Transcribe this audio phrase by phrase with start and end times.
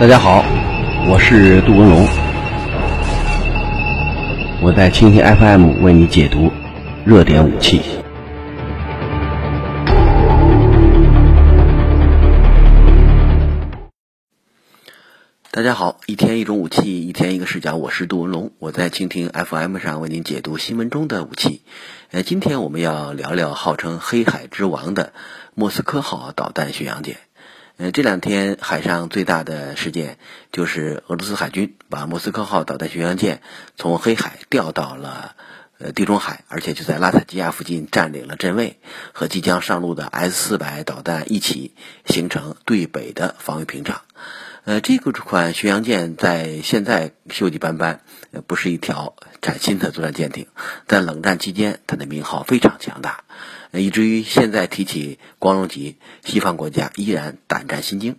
[0.00, 0.42] 大家好，
[1.10, 2.06] 我是杜文龙，
[4.62, 6.50] 我在蜻蜓 FM 为你解读
[7.04, 7.82] 热点武器。
[15.50, 21.60] 大家好，一天一种武器，一天一个视角，我是杜文龙，我在蜻蜓 FM 上为您解读新闻中的武器。
[22.10, 25.12] 呃，今天我们要聊聊号称黑海之王的
[25.54, 27.18] 莫斯科号导弹巡洋舰。
[27.80, 30.18] 呃，这两天海上最大的事件
[30.52, 33.40] 就是俄罗斯海军把莫斯科号导弹巡洋舰
[33.74, 35.34] 从黑海调到了
[35.78, 38.78] 呃地中海，而且就在拉塔基亚附近占领了阵位，
[39.14, 44.02] 和即将上路的 S 四百导弹一起形成对北的防御屏障。
[44.64, 50.48] 呃，这个款巡洋舰在现在锈迹斑斑，呃，不是一条崭新的作战舰艇，
[50.86, 53.24] 在冷战期间，它的名号非常强大，
[53.72, 58.16] 以至于现在提起光荣级，西方国家依然胆战心惊。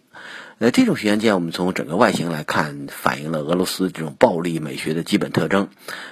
[0.59, 5.69] 呃，这种巡洋舰，我们从整个外形来看，反映了俄罗斯这种暴力美学的基本特征。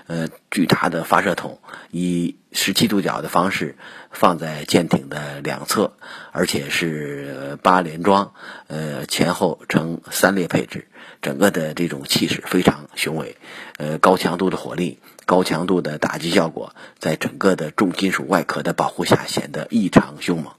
[0.07, 1.59] 呃，巨大的发射筒
[1.91, 3.77] 以十七度角的方式
[4.09, 5.93] 放在舰艇的两侧，
[6.31, 8.33] 而且是八连装，
[8.65, 10.87] 呃，前后呈三列配置，
[11.21, 13.35] 整个的这种气势非常雄伟。
[13.77, 20.53] 呃，高强度的火力，高强度的打击效果，在整个的重金属外壳的保护下，显得异常凶猛。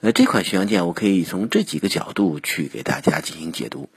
[0.00, 3.88] 呃，这款巡洋舰我可以从这几个角度去给大家进行解读。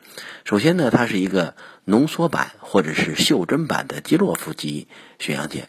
[0.46, 4.88] 首先呢，它是一个浓缩版或者是袖珍版的基洛夫级
[5.20, 5.68] 巡洋舰。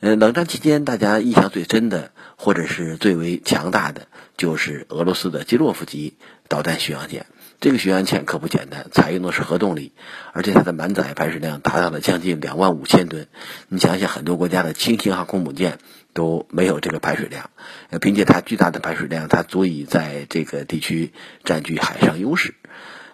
[0.00, 6.14] 呃，冷战期间大家印象最深的或者是最为强大的，就是俄罗斯的基洛夫级
[6.48, 7.26] 导弹巡洋舰。
[7.58, 9.92] 这个巡洋舰可不简单，采用的是核动力，
[10.32, 13.28] 而且它的满载排水量达到了将近两万五千吨。
[13.68, 15.78] 你想想，很多国家的轻型航空母舰
[16.12, 17.50] 都没有这个排水量，
[17.88, 21.12] 呃，凭借它巨大的排水量，它足以在这个地区
[21.44, 22.54] 占据海上优势。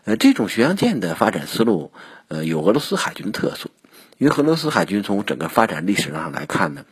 [0.04, 1.92] 呃，这种巡洋舰的发展思路，
[2.26, 3.70] 呃，有俄罗斯海军的特色，
[4.18, 6.84] 因为俄罗斯海军从整个发展历史上来看呢，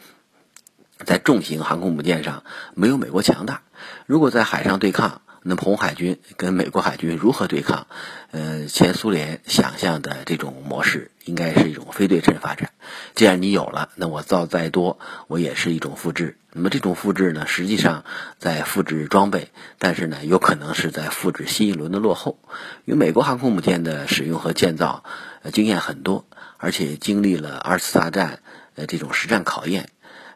[1.05, 3.63] 在重型航空母舰上没有美国强大。
[4.07, 7.87] 如果在海上对抗，那么红海军跟美国海军如何对抗？
[8.31, 12.71] 呃，前苏联想象的这种模式应该是一种非对称发展。
[13.15, 14.99] 既然你有了，那我造再多，
[15.29, 16.37] 我也是一种复制。
[16.53, 18.05] 那么这种复制呢，实际上
[18.39, 22.39] 在复制装备，但是呢，有可能是在复制新一轮的落后。
[22.85, 25.05] 因为美国航空母舰的使用和建造
[25.53, 26.27] 经验很多，
[26.59, 28.41] 而且经历了二次大战
[28.75, 29.89] 呃这种实战考验。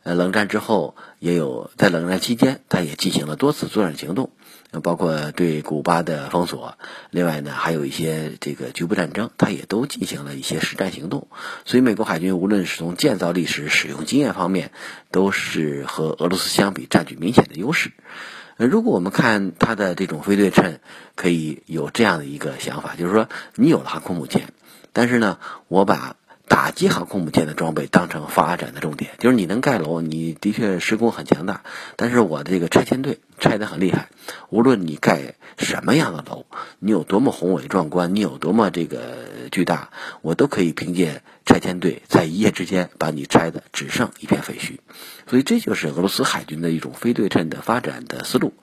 [0.04, 4.30] 呃，冷战之后也有，在冷战期间，它也进行了多次作战行动。
[4.80, 6.76] 包括对古巴的封锁，
[7.10, 11.28] 另外呢，还有一些这个局部战争，它也都进行了一些实战行动。
[11.64, 14.70] 所以，美国海军无论是从建造历史、使用经验方面，
[15.10, 17.92] 都是和俄罗斯相比占据明显的优势。
[18.56, 20.78] 呃，如果我们看它的这种非对称，
[21.16, 24.52] 可以有这样的一个想法，就是说，你有了航空母舰，
[24.92, 26.16] 但是呢，我把。
[26.46, 31.62] 打击航空母舰的装备当成发展的重点，就是你能盖楼，你的确施工很强大，
[31.96, 34.08] 但是我的这个拆迁队拆得很厉害。
[34.48, 36.46] 无论你盖什么样的楼，
[36.78, 39.90] 你有多么宏伟壮观，你有多么这个巨大，
[40.22, 44.78] 我都可以凭借拆迁队在一夜之间把你拆的只剩一片废墟。
[45.28, 48.54] 所以这就是俄罗斯海军的一种非对称的发展的思路。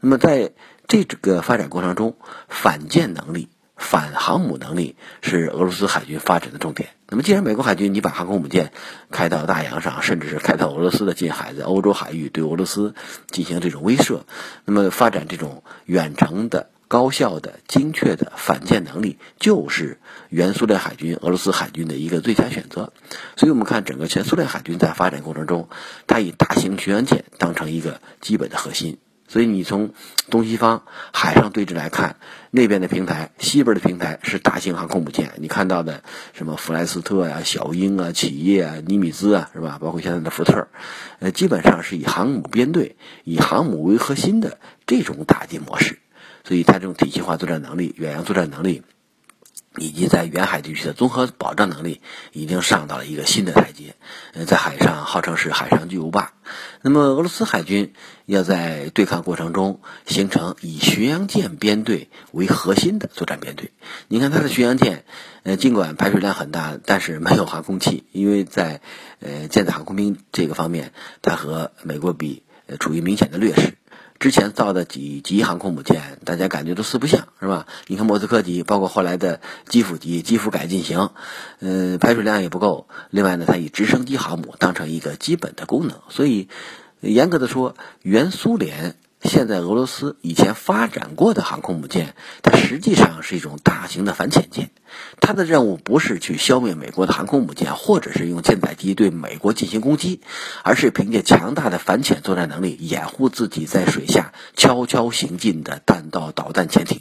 [0.00, 0.52] 那么在
[0.86, 2.16] 这个发展过程中，
[2.48, 3.48] 反舰能力。
[3.74, 6.90] 反航母能力是俄罗斯海军发展的重点。
[7.12, 8.72] 那么，既然美国海军你把航空母舰
[9.10, 12.94] 开到大洋上，甚至是开到俄罗斯的近海，在欧洲海域对俄罗斯
[13.30, 14.22] 进行这种威慑，
[14.64, 19.98] 那么发展这种远程的、高效的、精确的反舰能力，就是
[20.30, 22.94] 原苏联海军、俄罗斯海军的一个最佳选择。
[23.36, 25.68] 所以我们看整个前苏联海军在发展过程中，
[26.06, 28.96] 它以大型巡洋舰当成一个基本的核心。
[29.32, 29.94] 所以你从
[30.28, 32.16] 东西方海上对峙来看，
[32.50, 35.32] 那边的平台，西边的平台是大型航空母舰。
[35.38, 36.02] 你看到的
[36.34, 39.78] 什么弗莱斯特啊、小鹰啊、企业啊、尼米兹啊，是吧？
[39.80, 40.68] 包括现在的福特，
[41.18, 45.98] 呃，基本上是以航母编队、以航母为核心的这种打击模式。
[46.44, 48.82] 所以它这种体系化作战能力、远洋作战能力。
[49.76, 52.00] 以及在远海地区的综合保障能力
[52.32, 53.94] 已经上到了一个新的台阶，
[54.34, 56.34] 呃，在海上号称是海上巨无霸。
[56.82, 57.94] 那么俄罗斯海军
[58.26, 63.70] 要在对抗过程中形成以巡洋舰编队为核心的作战编队。
[64.08, 65.04] 你看它的巡洋舰，
[65.44, 68.80] 呃，尽管排水量很大，但是没有航空器，因为在
[69.20, 70.92] 呃舰载航空兵这个方面，
[71.22, 73.74] 它和美国比，呃，处于明显的劣势。
[74.22, 77.66] 之前造的几级航空母舰，大家感觉都四不像，是吧？
[77.88, 81.10] 你看莫斯科级，包括后来的基辅级、基辅改进型，
[81.58, 82.86] 嗯，排水量也不够。
[83.10, 86.48] 另外呢，它以直升机航母当成一个基本的功能，所以
[87.00, 94.70] 严格的说，原苏联现在俄罗斯以前发展过的航空母舰，它实际上是一种大型的反潜舰。
[95.20, 100.20] 它的任务不是去消灭美国的航空母舰，或者是用舰载机对美国进行攻击，
[100.64, 107.00] 而是凭借强大的反潜作战能力，掩护自己在水下悄悄行进的弹道导弹潜艇。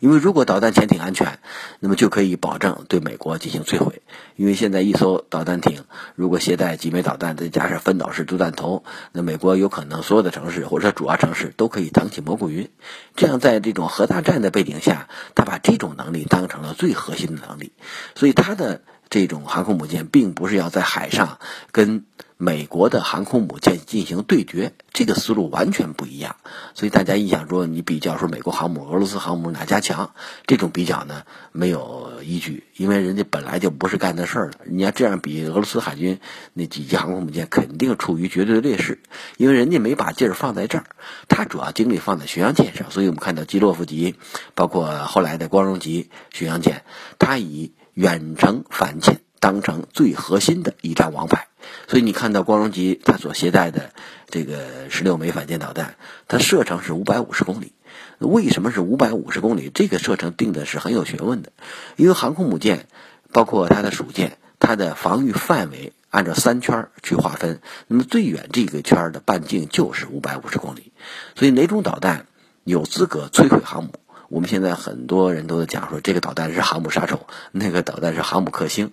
[0.00, 1.38] 因为如果导弹潜艇安全，
[1.78, 4.02] 那么就可以保证对美国进行摧毁。
[4.36, 5.84] 因为现在一艘导弹艇
[6.16, 12.70] 如果携带几枚导弹，再加上分导式主弹头，那美国有可能所有的城市或者主要城市都可以腾起蘑菇云。
[13.16, 17.46] 这样，在这种核大战的背景下，他把这种能力当成了最核心的。
[17.46, 17.72] 能力，
[18.14, 18.80] 所以他的
[19.10, 21.38] 这种航空母舰并不是要在海上
[21.70, 22.06] 跟。
[22.42, 26.36] 美国的航空母舰进行对决，这个思路完全不一样。
[26.72, 30.14] 所以大家印象中，你比较说美国航母、俄罗斯航母哪家强？
[30.46, 34.60] 这种比较呢没有依据，因为人家本来就不是干那事儿的。
[34.64, 36.18] 你要这样比，俄罗斯海军
[36.54, 39.02] 那几级航空母舰肯定处于绝对的劣势，
[39.36, 40.84] 因为人家没把劲儿放在这儿，
[41.28, 42.90] 他主要精力放在巡洋舰上。
[42.90, 44.14] 所以我们看到基洛夫级，
[44.54, 46.84] 包括后来的光荣级巡洋舰，
[47.18, 51.48] 它以远程反潜当成最核心的一张王牌。
[51.88, 53.90] 所以你看到光荣级它所携带的
[54.28, 55.96] 这个十六枚反舰导弹，
[56.28, 57.72] 它射程是五百五十公里。
[58.18, 59.70] 为什么是五百五十公里？
[59.74, 61.52] 这个射程定的是很有学问的。
[61.96, 62.86] 因为航空母舰，
[63.32, 70.92] 包括它的属舰，它的防御范围按照三圈去划分，那么最远这个圈的半径就是五百五十公里。
[71.34, 72.26] 所以哪种导弹
[72.62, 73.94] 有资格摧毁航母？
[74.30, 78.92] 我们现在很多人都在讲说，这个导弹是航母杀手，那个导弹是航母克星。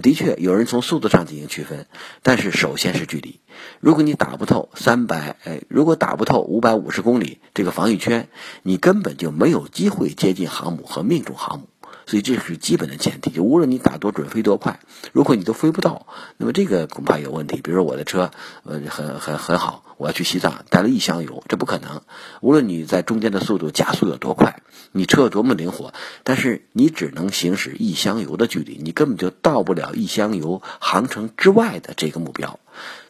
[0.00, 1.86] 的确，有人从速度上进行区分，
[2.22, 3.40] 但是首先是距离。
[3.80, 8.28] 如果你打不透三百，哎，如果打不透五百五十公里这个防御圈，
[8.62, 11.66] 你根本就没有机会接近航母和命中航母。
[12.06, 14.78] 所以这是基本的前提，就无论你打多准、飞多快，
[15.12, 16.06] 如果你都飞不到，
[16.36, 17.60] 那么这个恐怕有问题。
[17.60, 18.30] 比如说我的车，
[18.62, 22.02] 呃，很很很好，我要去西藏，带了一箱油，这不可能。
[22.40, 24.62] 无论你在中间的速度加速有多快，
[24.92, 25.92] 你车有多么灵活，
[26.22, 32.60] 但是你只能行驶一箱油的距离，你根本就到不了一箱油航程之外的这个目标。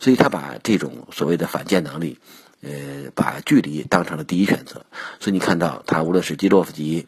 [0.00, 2.18] 所以他把这种所谓的反舰能力，
[2.62, 4.86] 呃，把距离当成了第一选择。
[5.20, 7.04] 所以你看到他无论是基洛夫级。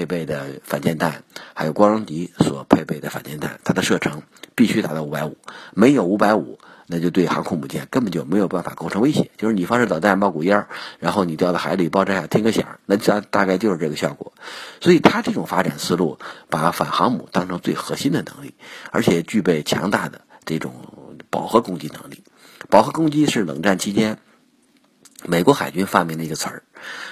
[0.00, 4.22] 配备的反舰弹，还有光荣级所配备的反舰弹，它的射程
[4.54, 5.36] 必须达到五百五，
[5.74, 9.30] 没有五百五，那就对航空母舰根本就没有办法构成威胁。
[9.36, 10.68] 就是你发射导弹冒股烟，
[11.00, 14.32] 然后你掉到海里爆炸下听个响，那大大概就是这个效果。
[14.80, 16.18] 所以它这种发展思路，
[16.48, 18.54] 把反航母当成最核心的能力，
[18.90, 20.72] 而且具备强大的这种
[21.28, 22.24] 饱和攻击能力。
[22.70, 24.16] 饱和攻击是冷战期间。
[25.26, 26.62] 美国海军发明的一个词儿，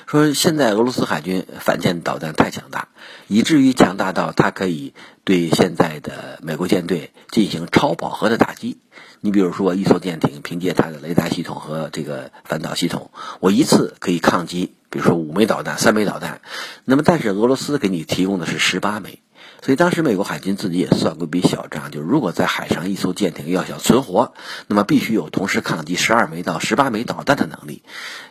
[0.06, 2.88] 说现在俄罗斯海军反舰导弹太强大，
[3.26, 4.94] 以至于强大到它可以
[5.24, 8.78] 对现在的美国舰队进行超饱和的打击。
[9.20, 13.10] 你比如说，一艘舰艇凭借它的雷达系统和这个反导系统，
[13.40, 16.40] 我一次可以抗击，比如说五枚导弹、三枚导弹。
[16.84, 19.20] 那么，但是俄罗斯给你提供的是十八枚。
[19.62, 24.32] 所以当时美国海军自己也算过一笔小账，就是如果在海上一艘舰艇要想存活，
[24.66, 27.82] 那么必须有同时抗击十二枚到十八枚导弹的能力。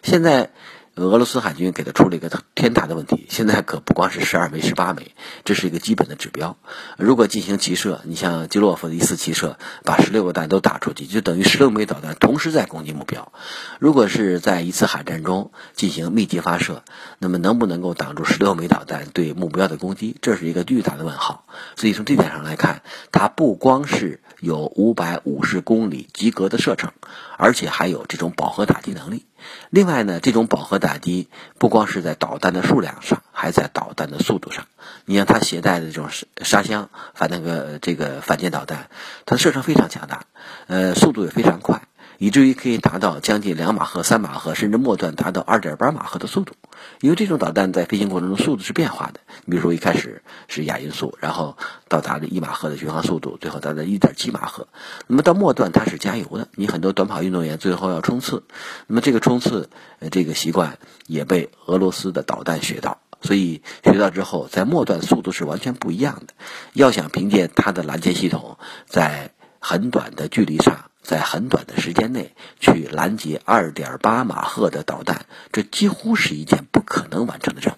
[0.04, 0.52] 现在。
[0.98, 5.12] 俄罗斯海军给他出了一个天大的问题，现在可不光是十二枚、十八枚，
[5.46, 6.58] 这是一个基本的指标。
[6.98, 13.32] 如果进行齐射，你像基洛夫的一次齐射，把十六个弹都打出去，就等于十六枚导弹同时在攻击目标。
[13.78, 16.84] 如果是在一次海战中进行密集发射，
[17.20, 21.45] 那么能不能够挡住十六枚导弹对目标的攻击，这是一个巨大的问号。
[21.76, 22.81] 所以从这点上来看，
[23.12, 26.92] 它不光是有五百五十公里及格的射程，
[27.38, 29.26] 而且还有这种饱和打击能力。
[29.70, 34.66] 另外呢，这种饱和打击不光是在导弹的数量上，还在导弹的速度上。
[35.06, 36.10] 你像它携带的这种
[36.42, 38.90] 沙箱反那个这个反舰导弹，
[39.26, 40.26] 它的射程非常强大，
[40.68, 41.82] 呃，速度也非常快。
[42.18, 46.54] 以至于可以达到将近两马赫、三马赫，甚至末段达到二点八马赫的速度。
[47.02, 51.57] 因为这种导弹在飞行过程中速度是变化的，比如说一开始是亚音速，然后
[51.88, 54.68] 到达了一马赫的巡航速度，最后达到一点七马赫。
[55.07, 58.44] 那么到末段它是加油的，你很多短跑运动员最后要冲刺，
[58.88, 59.69] 那么这个冲刺
[60.00, 66.33] 呃这个习惯也被俄罗斯的导弹学到，所以学到之后在末段速度是完全不一样的。
[66.74, 68.57] 要想凭借它的拦截系统
[68.88, 70.86] 在很短的距离上。
[71.07, 77.78] 在很短的时间内去拦截二点八马赫的导弹，这几乎是一件不可能完成的任务。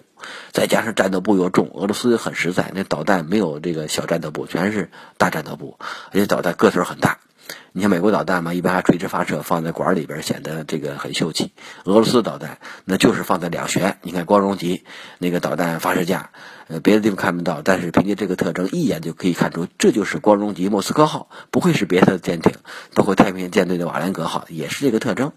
[0.50, 5.78] 再加上战斗部又重，俄罗斯很实在，那导弹没有这个小战斗部，全是大战斗部，
[6.10, 7.20] 而且导弹个头很大。
[7.72, 11.52] 你像美国导弹嘛，一般还垂直发射，放在管里边显得这个很秀气。
[11.84, 14.84] 俄罗斯导弹那就是放在两舷，你看光荣级
[15.18, 16.30] 那个导弹发射架，
[16.66, 22.54] 呃，别的地方看不到，但是凭借这个特征，一眼就可以看出这就是光荣级莫斯科号，不会是别的舰艇，
[22.94, 25.30] 包括太平洋舰队的瓦良格号也是这个特征。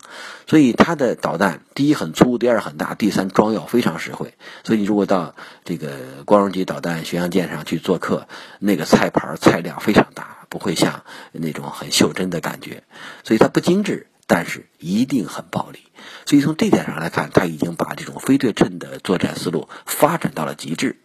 [0.48, 4.34] 所以它的导弹第一很粗，第二很大，第三装药非常实惠。
[4.64, 5.36] 所以你如果到
[5.66, 5.92] 这个
[6.26, 10.40] 光荣级导弹巡洋舰上去做客，那个菜盘菜量非常大。
[10.50, 12.84] 不会像那种很袖珍的感觉，
[13.24, 15.80] 所以它不精致，但是一定很暴力。
[16.26, 20.98] 所以从这点上来看，他已经把这种非对称的作战思路发展到了极致，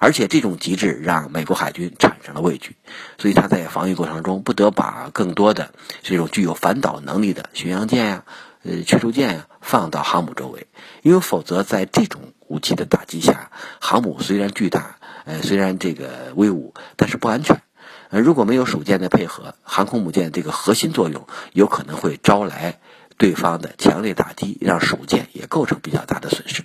[0.00, 2.76] 而且这种极致让美国海军产生了畏惧，
[3.18, 8.24] 所以他在防御过程中不得把更多的这种具有反导能力的巡洋舰呀、
[8.62, 10.66] 呃驱逐舰呀放到航母周围，
[11.02, 17.60] 因为否则在这种武器的打击下，航母虽然巨大，呃虽然这个威武，但是不安全。
[18.10, 22.78] 呃，如果没有属舰的配合，航空母舰这个核心作用有可能会招来
[23.18, 26.64] 对方的强烈打击，让属舰也构成比较大的损失。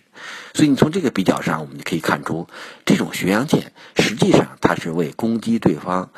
[0.53, 2.48] 所以你从这个比较上，我们就可以看出，
[2.86, 6.12] 这种巡洋舰实际上它是为攻击对方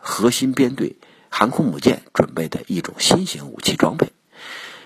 [0.00, 0.96] 核心编队
[1.28, 4.12] 航空母舰准备的一种新型武器装备。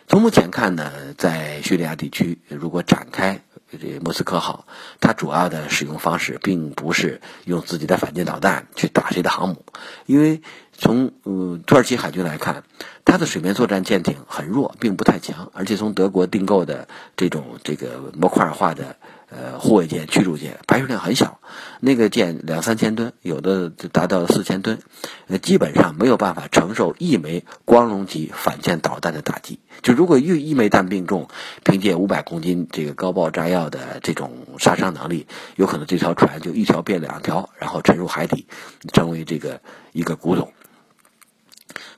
[0.09, 3.43] 从目前看呢，在叙利亚地区，如果展开。
[3.77, 4.67] 这莫斯科号，
[5.01, 9.65] 它主要的使用方式并不是用自己的反舰导弹去打谁的航母，
[10.07, 10.43] 因为
[10.73, 12.65] 从嗯土耳其海军来看，
[13.05, 18.97] 它的水面作战舰艇很弱，并不太强，而且从德国订购的这种这个模块化的。
[19.29, 21.41] 呃，护卫舰、驱逐舰排水量很小，
[21.81, 24.79] 那个舰两三千吨，有的就达到了四千吨，
[25.27, 29.59] 呃，基本上没有办法承受一枚光荣级反舰导弹的打击。
[29.83, 31.29] 就如果一一枚弹命中，
[31.65, 38.47] 凭借五百公斤这个高爆炸药的这种杀伤能力，有可能这条船就一条变两条，然后沉入海底，
[38.93, 40.53] 成为这个一个古董。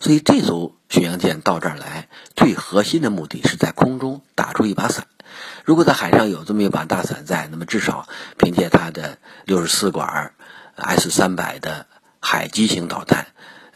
[0.01, 5.07] 所以这艘巡洋舰到这儿来，最核心的目的是在空中打出一把伞。
[5.65, 8.09] 如果在海上有这么一把大伞在，那么至少
[8.39, 10.33] 凭借它的六十四管
[10.77, 11.87] S 三百的
[12.21, 13.27] 海基型导弹，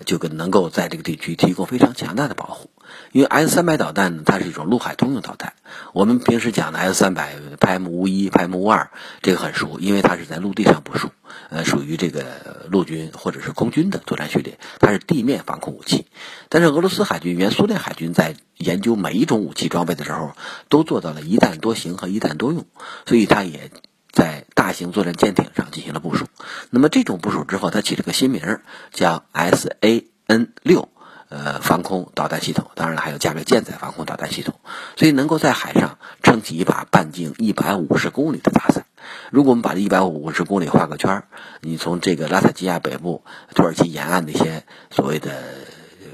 [0.02, 2.70] 就跟能够在这个地区提供非常强大的保护。
[3.12, 5.54] 因为 S 三百导弹呢，它是一种陆海通用导弹。
[5.92, 8.90] 我们平时讲的 S 三百、PM 五一、PM 五二，
[9.22, 11.10] 这个很熟，因为它是在陆地上部署，
[11.48, 16.06] 呃，属于这个陆军或者是空军的作战序列，它是地面防空武器。
[16.50, 20.32] 但是俄罗斯海军、原苏联海军在研究每一种武器装备的时候，
[20.68, 22.66] 都做到了一弹多型和一弹多用，
[23.06, 23.70] 所以它也
[24.12, 26.26] 在大型作战舰艇上进行了部署。
[26.70, 30.88] 那么这种部署之后，它起了个新名儿叫 SAN 六。
[31.34, 34.60] 呃，防空导弹系统，当然了，还有加个舰载防空导弹系统，
[34.96, 38.84] 所以能够在海上撑起一把半径一百五十公里的大伞。
[39.30, 41.28] 如果我们把这一百五十公里画个圈儿，
[41.62, 45.32] 你从这个拉塔基亚北部、土耳其沿岸那些所谓的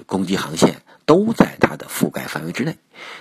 [0.06, 0.82] 攻击航线。
[1.08, 2.76] 都在它的覆盖范围之内。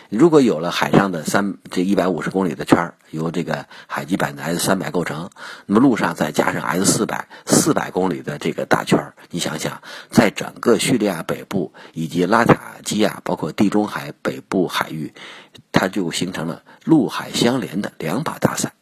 [0.09, 5.29] 如果有了海上的三这一百五十公里的圈，由这个海基版的 S 三百构成，
[5.65, 15.13] 那么陆上再加上 S 四百四百公里的这个大圈，你想想，在整个叙利亚北部以及拉塔基亚，包括地中海北部海域，
[15.71, 18.73] 它就形成了陆海相连的两把大伞。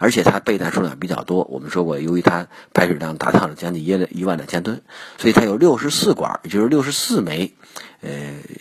[0.00, 4.82] 而且它备弹数量比较多，我们说过，由于它排水量达到了将近一一万两千吨，
[5.18, 7.54] 所以它有六十四管，也就是六十四枚，
[8.00, 8.10] 呃，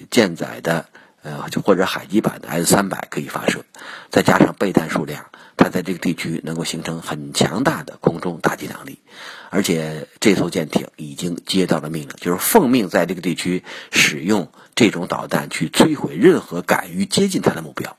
[0.10, 0.86] 舰载的
[1.24, 3.66] 呃，就或者海基版的 S 三百可以发射，
[4.10, 5.26] 再加上备弹数量，
[5.58, 9.00] 它在这个地区能够形成很强大的空中打击能力。
[9.50, 17.98] 而且这艘舰艇已经接到了命令，就是奉命在这个地区使用这种导弹去摧毁任何敢于接近它的目标。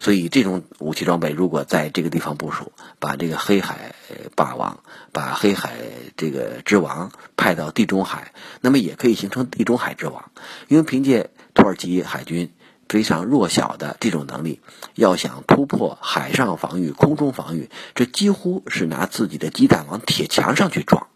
[0.00, 3.94] 所以，这种武器装备如果在这个地方部署，把这个黑海
[4.34, 4.80] 霸王、
[5.12, 5.72] 把黑海
[6.16, 10.30] 这个之王派到地中海，那么也可以形成地中海之王。
[10.68, 12.52] 因为凭借土耳其海军
[12.88, 14.60] 非常弱小的这种能力，
[14.94, 21.08] 要想突破海上防御、空中防御，这几乎是拿自己的鸡蛋往铁墙上去撞。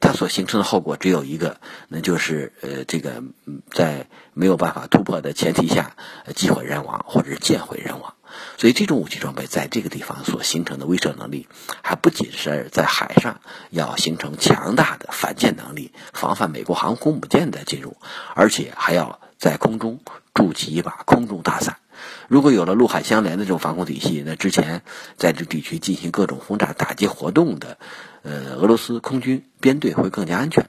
[0.00, 3.22] 它所形成的后果只有一个，那就是呃，这个
[3.70, 5.94] 在没有办法突破的前提下，
[6.34, 8.14] 机毁人亡或者是舰毁人亡。
[8.56, 11.48] 所以，这种武器装备在这个地方所形成的威慑能力，
[11.82, 13.40] 还不仅是在海上
[13.70, 17.96] 要形成强大的反舰能力，防范美国航空母舰的进入，
[18.34, 20.00] 而且还要在空中
[20.32, 21.79] 筑起一把空中大伞。
[22.28, 24.82] 如果有了陆海相连的这种防空体系，那之前
[25.16, 27.78] 在这地区进行各种轰炸打击活动的，
[28.22, 30.68] 呃，俄罗斯空军编队会更加安全。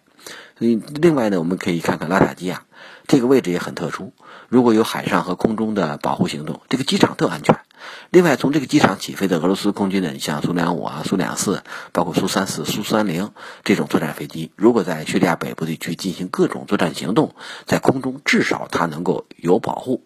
[0.57, 2.65] 所以，另外呢，我们可以看看拉塔基亚
[3.07, 4.13] 这个位置也很特殊。
[4.47, 7.59] 如果有海上和空中的保护行动，这个机场特安全。
[8.11, 13.31] 另外，从这个机场起飞的俄罗斯空军的，你像苏两五啊、苏两四，包括苏三四、苏三零
[13.63, 17.33] 这种作战飞机，如果在叙利亚北部地区进行各种作战行动，
[17.65, 20.03] 在空中至少它能够有保护。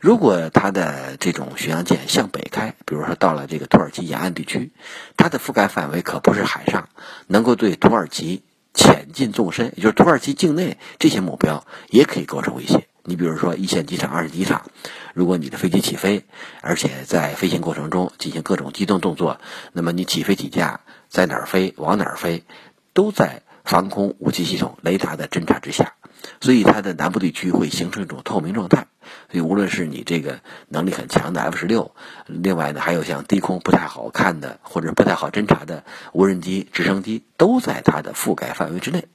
[0.00, 4.70] 如果它的这种巡洋舰向北开，比如说到了这个土耳其沿岸地区，
[5.16, 6.88] 它的覆盖范围可不是海上，
[7.26, 12.86] 能够对土耳其潜进纵深，也就是土耳其境内这些目标也可以构成威胁。
[13.02, 14.70] 你比如说一线机场、二线机场，
[15.14, 16.24] 如果你的飞机起飞，
[16.60, 19.40] 而且在飞行过程中进行各种机动动作，
[19.72, 22.44] 那么你起飞起降在哪儿飞、往哪儿飞，
[22.92, 25.94] 都在防空武器系统、雷达的侦察之下。
[26.40, 28.86] 所以它的南部地区会形成一种透明状态，
[29.30, 31.94] 所以无论是你这个能力很强的 F 十六，
[32.26, 39.06] 另外呢还有像低空不太好看的或者不太好侦察的无人机、直升机，都在它的覆盖范围之内。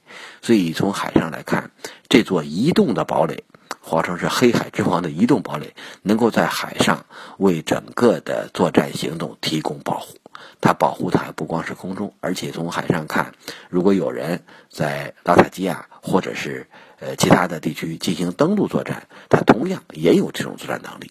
[0.42, 1.70] 所以从海上来看，
[2.08, 3.44] 这座移动的堡垒，
[3.80, 7.06] 号称是黑海之王的移动堡垒，能够在海上
[7.38, 10.16] 为整个的作战行动提供保护。
[10.60, 13.34] 它保护它不光是空中，而且从海上看，
[13.68, 16.68] 如果有人在拉塔基亚或者是
[17.00, 21.10] 呃其他的地区进行登陆作战，它同样也有这种作战能力。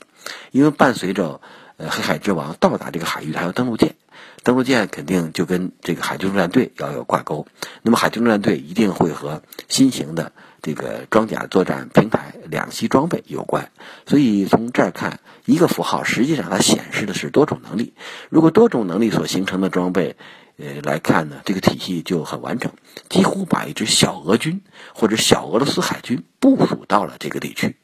[0.52, 1.42] 因为伴随着
[1.78, 3.96] 呃黑海之王到达这个海域，它有登陆舰，
[4.44, 7.48] 登陆舰肯定就跟这个海军陆战队要有挂钩。
[7.82, 13.72] 那么海军陆战队一定会和新型的这个装甲作战平台两栖装备有关。
[14.06, 15.20] 所以从这儿看。
[15.46, 17.94] 一个符号实际上它显示的是多种能力。
[18.30, 20.16] 如果多种能力所形成的装备，
[20.56, 22.72] 呃来看呢，这个体系就很完整，
[23.10, 24.62] 几乎把一支小俄军
[24.94, 27.76] 或者小俄罗斯海军部署到了这个地区。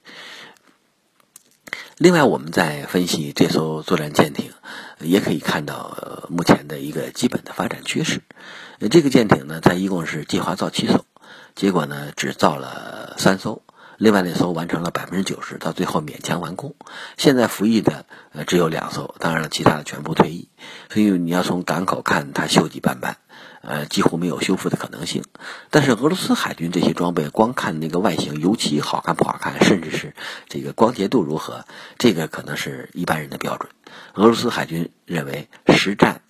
[1.97, 4.53] 另外，我们在分析这艘作战舰艇，
[4.99, 8.21] 也可以看到目前的一个基本的发展趋势。
[8.91, 11.05] 这个舰艇呢，它一共是计划造七艘，
[11.55, 13.61] 结果呢只造了三艘。
[13.97, 16.73] 另外那艘完成了百分之九十，到最后勉强完工。
[17.17, 20.47] 现在服役的呃只有两艘，当然了，其他的全部退役。
[20.89, 23.17] 所以你要从港口看，它锈迹斑斑，
[23.61, 25.25] 呃，几乎没有修复的可能性。
[25.69, 30.15] 但是俄罗斯海军这些装备，光看那个外形，油漆好看不好看，甚至是
[30.47, 31.65] 这个光洁度如何，
[31.97, 33.69] 这个可能是一般人的标准。
[34.13, 36.21] 俄罗斯海军认为实战，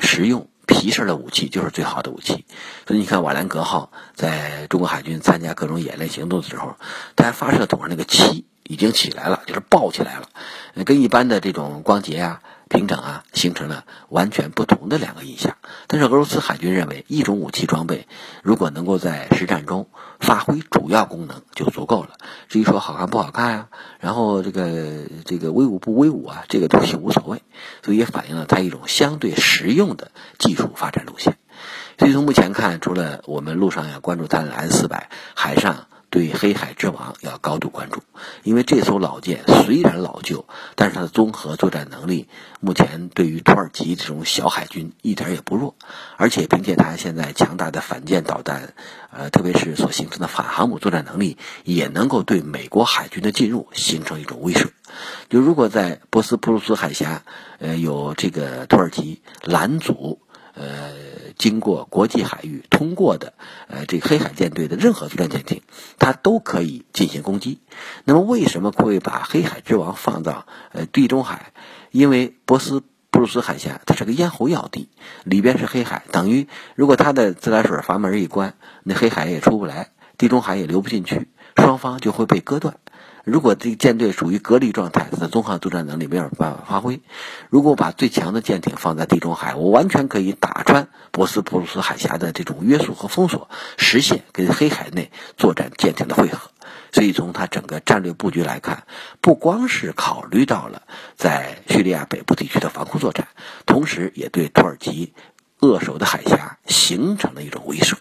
[0.00, 0.48] 实用。
[0.66, 2.44] 皮实的武器就是最好的武器，
[2.86, 6.76] 所以你看瓦良格号在中国海军参加各种演练行动的时候，
[7.16, 10.28] 它发射筒上那个漆已经起来了，就是爆起来了，
[10.84, 12.40] 跟一般的这种光洁啊。
[12.70, 15.56] 平整啊，形成了完全不同的两个印象。
[15.88, 18.06] 但是俄罗斯海军认为，一种武器装备
[18.44, 19.88] 如果能够在实战中
[20.20, 22.10] 发挥主要功能就足够了。
[22.48, 27.42] 至于说好看不好看啊，然后这个这个威武不威武啊，这个东西无所谓。
[27.84, 31.38] 所以也反映了它一种相对实用的技术发展路线。
[31.98, 35.88] 所以从目前看，除了我们陆上要关注它的 S 四百，海上。
[36.10, 38.02] 对黑海之王要高度关注，
[38.42, 40.44] 因为这艘老舰虽然老旧，
[40.74, 45.76] 但是它的综合作战能力目前对于土耳其这种小海军一点也不弱，
[46.16, 48.74] 而且凭借它现在强大的反舰导弹，
[49.12, 54.68] 呃，特别是所形成的反航母作战能力，也能够对美国海军的进入形成一种威慑。
[55.28, 57.22] 就如果在博斯普鲁斯海峡，
[57.60, 60.20] 呃，有这个土耳其拦阻，
[60.60, 61.10] 呃。
[61.38, 63.32] 经过国际海域通过的，
[63.66, 65.62] 呃，这个黑海舰队的任何作战舰艇，
[65.98, 67.60] 它都可以进行攻击。
[68.04, 71.54] 那么，为什么会把黑海之王放到呃地中海？
[71.92, 74.90] 因为博斯布鲁斯海峡它是个咽喉要地，
[75.24, 82.76] 里边是黑海，等于如果它的自来水阀门一关，那黑海也出不来，地中海也流不进去，双方就会被割断。
[83.24, 87.00] 如果这个舰队属于隔离状态，它的综合作战能力没有办法发挥。
[87.48, 96.50] 如果把最强的舰艇放在地中海，我完全可以打穿博斯普鲁斯海峡的这种约束和封锁，实现跟黑海内作战舰艇的汇合。
[96.92, 98.84] 所以从它整个战略布局来看，
[99.20, 100.82] 不光是考虑到了
[101.16, 103.28] 在叙利亚北部地区的防空作战，
[103.64, 105.12] 同时也对土耳其
[105.60, 107.94] 扼守的海峡形成了一种威慑。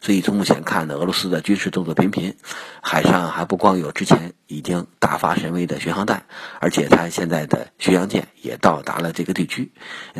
[0.00, 2.36] 所以从目前看呢，俄罗斯的军事动作频频，
[2.80, 6.26] 海上还不光有之前已经大发神威的巡航弹，
[6.60, 9.72] 而且它现在的巡洋舰也到达了这个地区，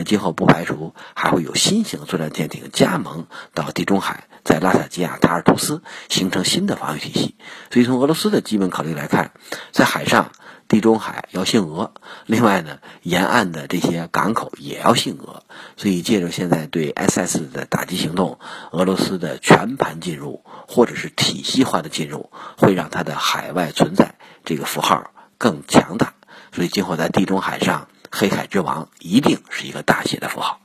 [0.06, 7.36] 今后不排除还会有新型作战舰艇加盟到地中海，在拉塔基亚、塔尔图斯形成新的防御体系。
[7.70, 9.32] 所以从俄罗斯的基本考虑来看，
[9.70, 10.32] 在海上。
[10.68, 11.92] 地中海要信俄，
[12.24, 15.42] 另外呢，沿岸的这些港口也要信俄，
[15.76, 18.38] 所以借着现在对 SS 的打击行动，
[18.70, 26.14] 俄罗斯的全盘进入或者是体系化的进入，会让它的海外存在这个符号更强大，
[26.52, 30.61] 所以今后在地中海上，黑海之王一定是一个大写的符号。